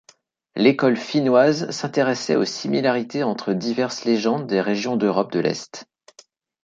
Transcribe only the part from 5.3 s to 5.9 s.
de l’Est.